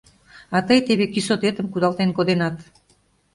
А 0.55 0.57
тый 0.67 0.79
теве 0.87 1.05
кӱсотетым 1.13 1.67
кудалтен 1.69 2.09
коденат. 2.17 2.55